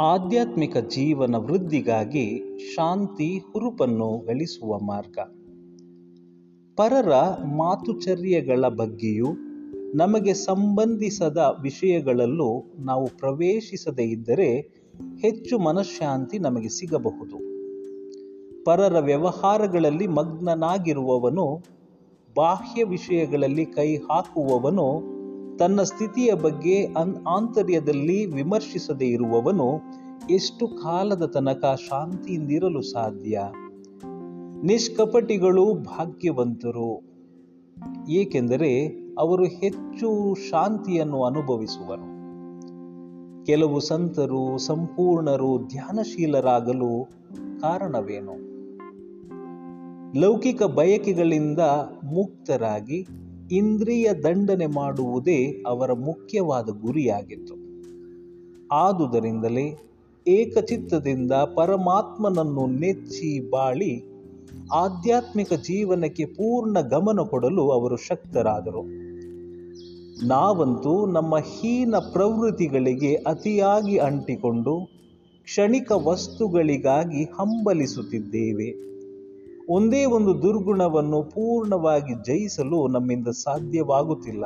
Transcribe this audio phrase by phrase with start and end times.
[0.00, 2.42] ಆಧ್ಯಾತ್ಮಿಕ ಜೀವನ ವೃದ್ಧಿಗಾಗಿ
[2.74, 5.18] ಶಾಂತಿ ಹುರುಪನ್ನು ಗಳಿಸುವ ಮಾರ್ಗ.
[6.76, 7.12] ಪರರ
[7.44, 9.26] ಮಾತುಚರ್ಯಗಳ ಬಗ್ಗೆಯೂ
[9.94, 14.58] ನಮಗೆ ಸಂಬಂಧಿಸದ ವಿಷಯಗಳಲ್ಲೂ ನಾವು ಪ್ರವೇಶಿಸದೇ ಇದ್ದರೆ
[15.18, 17.36] ಹೆಚ್ಚು ಮನಃಶಾಂತಿ ನಮಗೆ ಸಿಗಬಹುದು.
[18.64, 21.64] ಪರರ ವ್ಯವಹಾರಗಳಲ್ಲಿ ಮಗ್ನನಾಗಿರುವವನು,
[22.36, 25.21] ಬಾಹ್ಯ ವಿಷಯಗಳಲ್ಲಿ ಕೈ ಹಾಕುವವನು
[25.58, 29.80] ತನ್ನ ಸ್ಥಿತಿಯ ಬಗ್ಗೆ ಅನ್ ಆಂತರ್ಯದಲ್ಲಿ ವಿಮರ್ಶಿಸದೇ ಇರುವವನು
[30.30, 33.40] ಎಷ್ಟು ಕಾಲದ ತನಕ ಶಾಂತಿಯಿಂದಿರಲು ಸಾಧ್ಯ?
[34.62, 37.02] ನಿಷ್ಕಪಟಿಗಳು ಭಾಗ್ಯವಂತರು.
[38.08, 38.86] ಏಕೆಂದರೆ
[39.18, 42.12] ಅವರು ಹೆಚ್ಚು ಶಾಂತಿಯನ್ನು ಅನುಭವಿಸುವರು.
[43.44, 47.08] ಕೆಲವು ಸಂತರು ಸಂಪೂರ್ಣರು ಧ್ಯಾನಶೀಲರಾಗಲು
[47.60, 48.52] ಕಾರಣವೇನು?
[50.20, 51.58] ಲೌಕಿಕ ಬಯಕೆಗಳಿಂದ
[52.04, 53.06] ಮುಕ್ತರಾಗಿ
[53.50, 57.54] ಇಂದ್ರಿಯ ದಂಡನೆ ಮಾಡುವುದೇ ಅವರ ಮುಖ್ಯವಾದ ಗುರಿಯಾಗಿತ್ತು.
[58.72, 59.78] ಆದುದರಿಂದಲೇ
[60.28, 64.04] ಏಕಚಿತ್ತದಿಂದ ಪರಮಾತ್ಮನನ್ನು ನೆಚ್ಚಿ ಬಾಳಿ
[64.72, 68.82] ಆಧ್ಯಾತ್ಮಿಕ ಜೀವನಕ್ಕೆ ಪೂರ್ಣ ಗಮನ ಕೊಡಲು ಅವರು ಶಕ್ತರಾದರು.
[70.26, 74.90] ನಾವಂತೂ ನಮ್ಮ ಹೀನ ಪ್ರವೃತ್ತಿಗಳಿಗೆ ಅತಿಯಾಗಿ ಅಂಟಿಕೊಂಡು
[75.44, 78.91] ಕ್ಷಣಿಕ ವಸ್ತುಗಳಿಗಾಗಿ ಹಂಬಲಿಸುತ್ತಿದ್ದೇವೆ.
[79.72, 84.44] ಒಂದೇ ಒಂದು ದುರ್ಗುಣವನ್ನು ಪೂರ್ಣವಾಗಿ ಜಯಿಸಲು ನಮ್ಮಿಂದ ಸಾಧ್ಯವಾಗುತ್ತಿಲ್ಲ.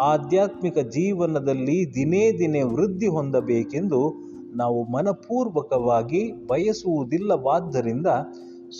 [0.00, 4.14] ಆಧ್ಯಾತ್ಮಿಕ ಜೀವನದಲ್ಲಿ ದಿನೇ ದಿನೇ ವೃದ್ಧಿ ಹೊಂದಬೇಕೆಂದು
[4.54, 8.06] ನಾವು ಮನಪೂರ್ವಕವಾಗಿ ಬಯಸುವುದಿಲ್ಲವಾದ್ದರಿಂದ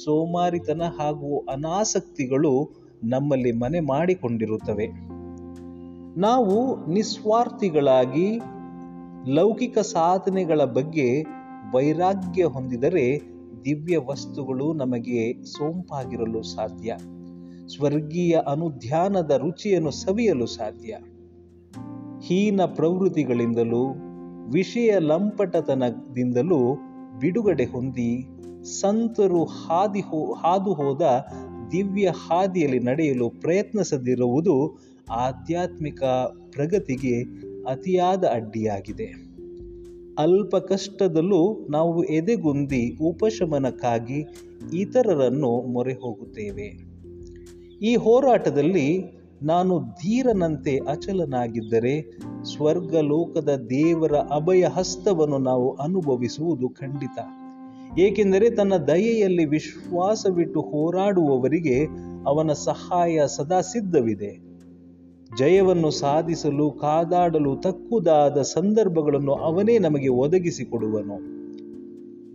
[0.05, 2.52] ಸೋಮಾರಿತನ ಹಾಗೂ ಅನಾಸಕ್ತಿಗಳು
[3.05, 4.86] ನಮ್ಮಲ್ಲಿ ಮನೆ ಮಾಡಿಕೊಂಡಿರುತ್ತವೆ.
[6.20, 8.41] ನಾವು ನಿಸ್ವಾರ್ಥಿಗಳಾಗಿ
[9.27, 11.22] ಲೌಕಿಕ ಸಾಧನೆಗಳ ಬಗ್ಗೆ
[11.75, 13.34] ವೈರಾಗ್ಯ ಹೊಂದಿದರೆ
[13.65, 16.97] ದಿವ್ಯ ವಸ್ತುಗಳು ನಮಗೆ ಸೋಂಪಾಗಿರಲು ಸಾಧ್ಯ.
[17.69, 20.98] ಸ್ವರ್ಗೀಯ ಅನುಧ್ಯಾನದ ರುಚಿಯನ್ನು ಸವಿಯಲು ಸಾಧ್ಯ.
[22.23, 23.95] ಹೀನ ಪ್ರವೃತ್ತಿಗಳಿಂದಲೂ,
[24.53, 26.75] ವಿಷಯ ಲಂಪಟತನದಿಂದಲೂ
[27.21, 28.27] ಬಿಡುಗಡೆ ಹೊಂದಿ,
[28.65, 31.27] ಸಂತರು ಹಾದಿ ಹೋ, ಹಾದು ಹೋದ
[31.72, 36.03] ದಿವ್ಯ ಹಾದಿಯಲ್ಲಿ ನಡೆಯಲು ಪ್ರಯತ್ನಿಸದಿರುವುದು ಆಧ್ಯಾತ್ಮಿಕ
[36.50, 37.22] ಪ್ರಗತಿಗೆ
[37.69, 39.24] ಅತಿಯಾದ ಅಡ್ಡಿಯಾಗಿದೆ.
[40.19, 44.26] ಅಲ್ಪ ಕಷ್ಟದಲ್ಲೂ ನಾವು ಎದೆಗುಂದಿ ಉಪಶಮನಕ್ಕಾಗಿ
[44.75, 46.94] ಇತರರನ್ನು ಮೊರೆ ಹೋಗುತ್ತೇವೆ
[47.82, 57.19] ಈ ಹೋರಾಟದಲ್ಲಿ ನಾನು ಧೀರನಂತೆ ಅಚಲನಾಗಿದ್ದರೆ ಸ್ವರ್ಗಲೋಕದ ದೇವರ ಅಭಯ ಹಸ್ತವನ್ನು ನಾವು ಅನುಭವಿಸುವುದು ಖಂಡಿತ.
[57.98, 61.84] ಏಕೆಂದರೆ ತನ್ನ ದಯೆಯಲ್ಲಿ ವಿಶ್ವಾಸವಿಟ್ಟು ಹೋರಾಡುವವರಿಗೆ
[62.26, 64.53] ಅವನ ಸಹಾಯ ಸದಾ ಸಿದ್ಧವಿದೆ.
[65.39, 71.17] ಜಯವನ್ನು ಸಾಧಿಸಲು, ಕಾದಾಡಲು ತಕ್ಕುದಾದ ಸಂದರ್ಭಗಳನ್ನು ಅವನೇ ನಮಗೆ ಒದಗಿಸಿಕೊಡುವನು.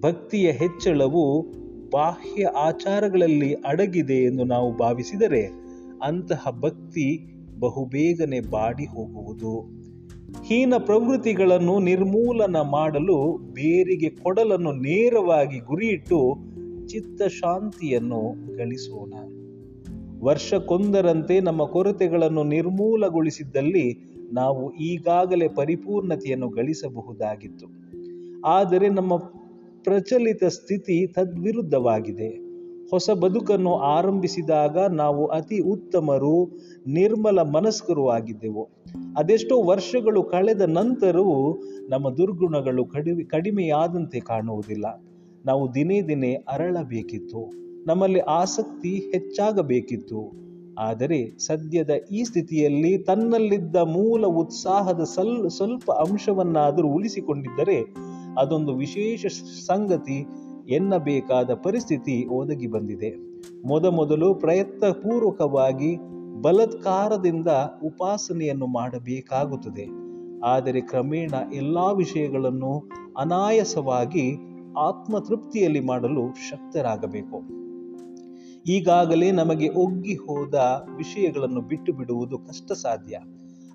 [0.01, 1.45] ಭಕ್ತಿಯ ಹೆಚ್ಚಳವು
[1.89, 5.43] ಬಾಹ್ಯ ಆಚಾರಗಳಲ್ಲಿ ಅಡಗಿದೆ ಎಂದು ನಾವು ಭಾವಿಸಿದರೆ
[6.03, 9.79] ಅಂತಹ ಭಕ್ತಿ ಬಹುಬೇಗನೆ ಬಾಡಿ ಹೋಗುವುದು.
[10.45, 16.19] ಹೀನ ಪ್ರವೃತ್ತಿಗಳನ್ನು ನಿರ್ಮೂಲನ ಮಾಡಲು ಬೇರಿಗೆ ಕೊಡಲನ್ನು ನೇರವಾಗಿ ಗುರಿಯಿಟ್ಟು
[16.87, 19.13] ಚಿತ್ತ ಶಾಂತಿಯನ್ನು ಗಳಿಸೋಣ.
[20.23, 27.65] ವರ್ಷಕ್ಕೊಂದರಂತೆ ನಮ್ಮ ಕೊರತೆಗಳನ್ನು ನಿರ್ಮೂಲಗೊಳಿಸಿದ್ದಲ್ಲಿ ನಾವು ಈಗಾಗಲೇ ಪರಿಪೂರ್ಣತೆಯನ್ನು ಗಳಿಸಬಹುದಾಗಿತ್ತು.
[28.45, 29.17] ಆದರೆ ನಮ್ಮ
[29.83, 32.27] ಪ್ರಚಲಿತ ಸ್ಥಿತಿ ತದ್ವಿರುದ್ಧವಾಗಿದೆ.
[32.89, 36.49] ಹೊಸ ಬದುಕನ್ನು ಆರಂಭಿಸಿದಾಗ ನಾವು ಅತಿ ಉತ್ತಮರು,
[36.87, 38.69] ನಿರ್ಮಲ ಮನಸ್ಕರು ಆಗಿದ್ದೆವು.
[39.17, 45.03] ಅದೆಷ್ಟೋ ವರ್ಷಗಳು ಕಳೆದ ನಂತರವೂ ನಮ್ಮ ದುರ್ಗುಣಗಳು ಕಡಿಮೆ, ಕಡಿಮೆಯಾದಂತೆ ಕಾಣುವುದಿಲ್ಲ.
[45.45, 47.68] ನಾವು ದಿನೇ ದಿನೇ ಅರಳಬೇಕಿತ್ತು.
[47.87, 50.49] ನಮ್ಮಲ್ಲಿ ಆಸಕ್ತಿ ಹೆಚ್ಚಾಗಬೇಕಿತ್ತು.
[50.77, 57.95] ಆದರೆ ಸದ್ಯದ ಈ ಸ್ಥಿತಿಯಲ್ಲಿ ತನ್ನಲ್ಲಿದ್ದ ಮೂಲ ಉತ್ಸಾಹದ ಸಲ್, ಸ್ವಲ್ಪ ಅಂಶವನ್ನಾದರೂ ಉಳಿಸಿಕೊಂಡಿದ್ದರೆ
[58.37, 59.25] ಅದೊಂದು ವಿಶೇಷ
[59.65, 60.25] ಸಂಗತಿ
[60.69, 63.39] ಎನ್ನಬೇಕಾದ ಪರಿಸ್ಥಿತಿ ಒದಗಿ ಬಂದಿದೆ.
[63.67, 65.97] ಮೊದಮೊದಲು ಪ್ರಯತ್ನಪೂರ್ವಕವಾಗಿ
[66.41, 67.47] ಬಲತ್ಕಾರದಿಂದ
[67.83, 70.09] ಉಪಾಸನೆಯನ್ನು ಮಾಡಬೇಕಾಗುತ್ತದೆ.
[70.43, 74.37] ಆದರೆ ಕ್ರಮೇಣ ಎಲ್ಲ ವಿಷಯಗಳನ್ನು ಅನಾಯಾಸವಾಗಿ
[74.77, 77.59] ಆತ್ಮತೃಪ್ತಿಯಲ್ಲಿ ಮಾಡಲು ಶಕ್ತರಾಗಬೇಕು.
[78.69, 80.53] ಈಗಾಗಲೇ ನಮಗೆ ಒಗ್ಗಿ ಹೋದ
[80.95, 83.19] ವಿಷಯಗಳನ್ನು ಬಿಟ್ಟು ಬಿಡುವುದು ಕಷ್ಟ ಸಾಧ್ಯ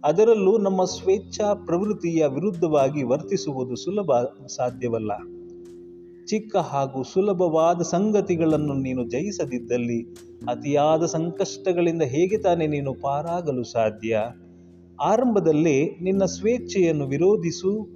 [0.04, 4.12] ಅದರಲ್ಲೂ ನಮ್ಮ ಸ್ವೇಚ್ಛಾ ಪ್ರವೃತ್ತಿಯ ವಿರುದ್ಧವಾಗಿ ವರ್ತಿಸುವುದು ಸುಲಭ
[4.46, 5.12] ಸಾಧ್ಯವಲ್ಲ.
[6.26, 10.02] ಚಿಕ್ಕ ಹಾಗೂ ಸುಲಭವಾದ ಸಂಗತಿಗಳನ್ನು ನೀನು ಜಯಿಸದಿದ್ದಲ್ಲಿ,
[10.48, 14.18] ಅತಿಯಾದ ಸಂಕಷ್ಟಗಳಿಂದ ಹೇಗೆ ತಾನೇ ನೀನು ಪಾರಾಗಲು ಸಾಧ್ಯ?
[15.02, 17.88] ಆರಂಭದಲ್ಲಿ ನಿನ್ನ ಸ್ವೇಚ್ಛೆಯನ್ನು ವಿರೋಧಿಸು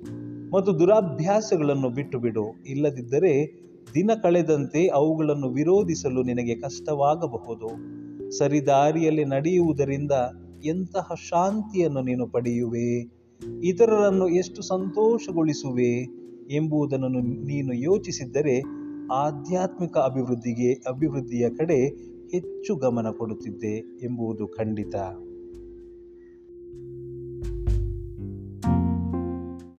[0.54, 2.44] ಮತ್ತು ದುರಾಭ್ಯಾಸಗಳನ್ನು ಬಿಟ್ಟು ಬಿಡು.
[2.66, 3.32] ಇಲ್ಲದಿದ್ದರೆ
[3.94, 7.68] ದಿನ ಕಳೆದಂತೆ ಅವುಗಳನ್ನು ವಿರೋಧಿಸಲು ನಿನಗೆ ಕಷ್ಟವಾಗಬಹುದು.
[8.30, 10.12] ಸರಿದಾರಿಯಲ್ಲಿ ನಡೆಯುವುದರಿಂದ
[10.64, 13.18] ಎಂತಹ ಶಾಂತಿಯನ್ನು ನೀನು ಪಡೆಯುವೆ?
[13.64, 16.18] ಇತರರನ್ನು ಎಷ್ಟು ಸಂತೋಷಗೊಳಿಸುವೆ
[16.54, 17.08] ಎಂಬುದನ್ನು
[17.44, 18.62] ನೀನು ಯೋಚಿಸಿದ್ದರೆ
[19.12, 21.86] ಆಧ್ಯಾತ್ಮಿಕ ಅಭಿವೃದ್ಧಿಗೆ, ಅಭಿವೃದ್ಧಿಯ ಕಡೆ
[22.32, 24.94] ಹೆಚ್ಚು ಗಮನ ಕೊಡುತ್ತಿದ್ದೆ ಎಂಬುದು ಖಂಡಿತ.